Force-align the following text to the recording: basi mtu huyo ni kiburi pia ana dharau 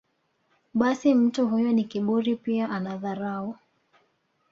basi 0.73 1.13
mtu 1.15 1.47
huyo 1.47 1.71
ni 1.73 1.83
kiburi 1.83 2.35
pia 2.35 2.69
ana 2.69 2.97
dharau 2.97 3.57